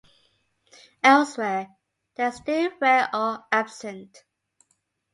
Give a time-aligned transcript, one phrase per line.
[1.03, 1.75] Elsewhere,
[2.15, 4.23] they are still rare or absent.